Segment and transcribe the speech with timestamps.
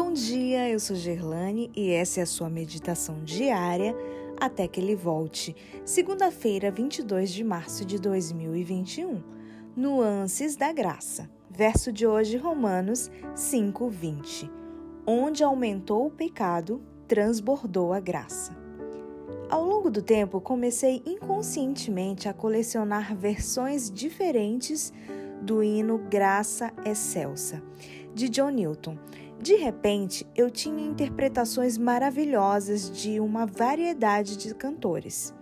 [0.00, 3.96] Bom dia, eu sou Gerlane e essa é a sua meditação diária
[4.40, 5.56] até que ele volte.
[5.84, 9.20] Segunda-feira, 22 de março de 2021.
[9.76, 11.28] Nuances da graça.
[11.50, 14.48] Verso de hoje, Romanos 5:20.
[15.04, 18.56] Onde aumentou o pecado, transbordou a graça.
[19.50, 24.92] Ao longo do tempo, comecei inconscientemente a colecionar versões diferentes
[25.42, 27.62] do hino Graça Excelsa,
[28.14, 28.96] de John Newton
[29.40, 35.32] de repente, eu tinha interpretações maravilhosas de uma variedade de cantores.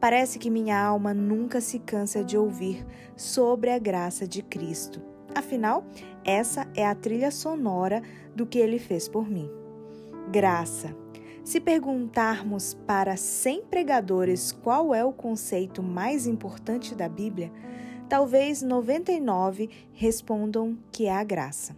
[0.00, 2.84] Parece que minha alma nunca se cansa de ouvir
[3.16, 5.00] sobre a graça de Cristo.
[5.34, 5.86] Afinal,
[6.24, 8.02] essa é a trilha sonora
[8.34, 9.48] do que ele fez por mim.
[10.32, 10.94] Graça.
[11.44, 17.52] Se perguntarmos para 100 pregadores qual é o conceito mais importante da Bíblia,
[18.08, 21.76] talvez 99 respondam que é a graça.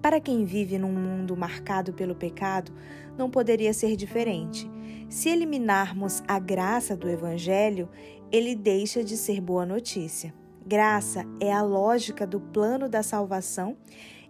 [0.00, 2.72] Para quem vive num mundo marcado pelo pecado,
[3.18, 4.70] não poderia ser diferente.
[5.08, 7.88] Se eliminarmos a graça do Evangelho,
[8.32, 10.34] ele deixa de ser boa notícia.
[10.66, 13.76] Graça é a lógica do plano da salvação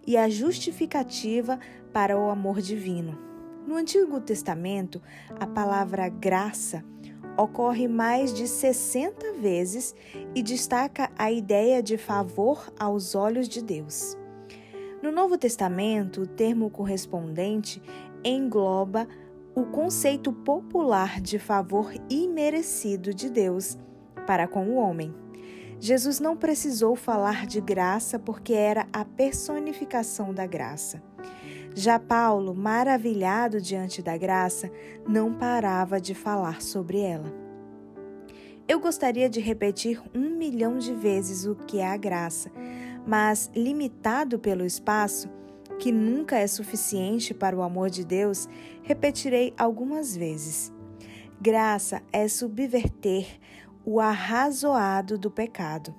[0.05, 1.59] e a justificativa
[1.91, 3.17] para o amor divino.
[3.67, 5.01] No Antigo Testamento,
[5.39, 6.83] a palavra graça
[7.37, 9.95] ocorre mais de 60 vezes
[10.33, 14.17] e destaca a ideia de favor aos olhos de Deus.
[15.01, 17.81] No Novo Testamento, o termo correspondente
[18.23, 19.07] engloba
[19.53, 23.77] o conceito popular de favor imerecido de Deus
[24.25, 25.13] para com o homem.
[25.79, 31.01] Jesus não precisou falar de graça porque era a personificação da graça.
[31.79, 34.71] Já Paulo, maravilhado diante da graça,
[35.07, 37.31] não parava de falar sobre ela.
[38.67, 42.51] Eu gostaria de repetir um milhão de vezes o que é a graça,
[43.05, 45.29] mas limitado pelo espaço,
[45.77, 48.49] que nunca é suficiente para o amor de Deus,
[48.81, 50.73] repetirei algumas vezes.
[51.39, 53.39] Graça é subverter
[53.85, 55.93] o arrazoado do pecado.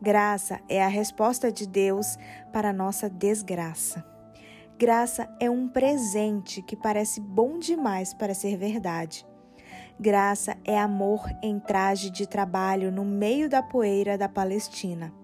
[0.00, 2.16] Graça é a resposta de Deus
[2.52, 4.10] para a nossa desgraça.
[4.82, 9.24] Graça é um presente que parece bom demais para ser verdade.
[9.96, 15.14] Graça é amor em traje de trabalho no meio da poeira da Palestina.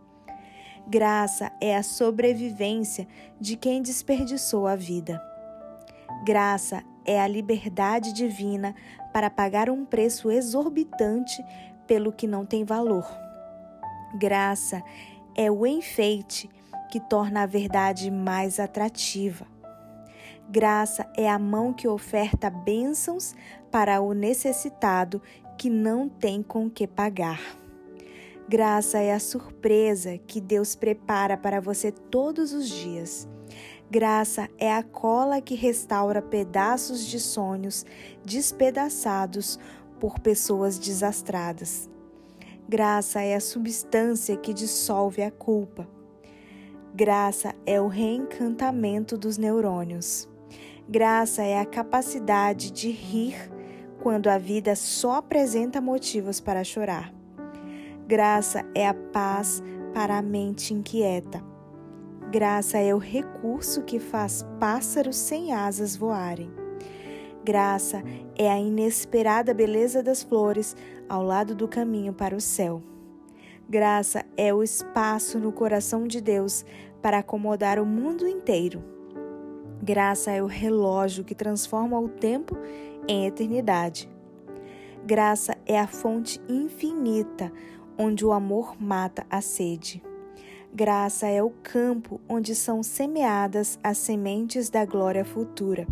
[0.87, 3.09] Graça é a sobrevivência
[3.41, 5.21] de quem desperdiçou a vida.
[6.25, 8.77] Graça é a liberdade divina
[9.13, 11.45] para pagar um preço exorbitante
[11.85, 13.05] pelo que não tem valor.
[14.21, 14.81] Graça
[15.35, 16.49] é o enfeite
[16.91, 19.47] que torna a verdade mais atrativa.
[20.51, 23.35] Graça é a mão que oferta bênçãos
[23.71, 25.21] para o necessitado
[25.59, 27.41] que não tem com que pagar.
[28.49, 33.29] Graça é a surpresa que Deus prepara para você todos os dias.
[33.91, 37.85] Graça é a cola que restaura pedaços de sonhos
[38.25, 39.59] despedaçados
[40.01, 41.91] por pessoas desastradas.
[42.67, 45.89] Graça é a substância que dissolve a culpa.
[47.01, 50.29] Graça é o reencantamento dos neurônios.
[50.89, 53.37] Graça é a capacidade de rir
[54.03, 57.15] quando a vida só apresenta motivos para chorar.
[58.05, 59.63] Graça é a paz
[59.95, 61.41] para a mente inquieta.
[62.33, 66.51] Graça é o recurso que faz pássaros sem asas voarem.
[67.45, 68.03] Graça
[68.37, 70.75] é a inesperada beleza das flores
[71.09, 72.83] ao lado do caminho para o céu.
[73.71, 76.65] Graça é o espaço no coração de Deus
[77.03, 78.83] para acomodar o mundo inteiro.
[79.83, 82.57] Graça é o relógio que transforma o tempo
[83.07, 84.09] em eternidade.
[85.05, 87.53] Graça é a fonte infinita
[87.97, 90.03] onde o amor mata a sede.
[90.73, 95.87] Graça é o campo onde são semeadas as sementes da glória futura.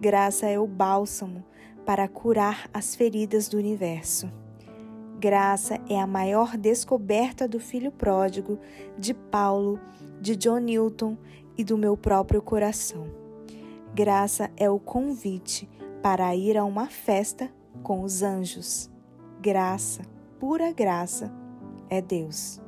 [0.00, 1.44] Graça é o bálsamo
[1.86, 4.28] para curar as feridas do universo.
[5.24, 8.58] Graça é a maior descoberta do filho pródigo,
[8.98, 9.80] de Paulo,
[10.20, 11.16] de John Newton
[11.56, 13.06] e do meu próprio coração.
[13.94, 15.66] Graça é o convite
[16.02, 17.50] para ir a uma festa
[17.82, 18.90] com os anjos.
[19.40, 20.02] Graça
[20.38, 21.32] pura graça
[21.88, 22.60] é Deus.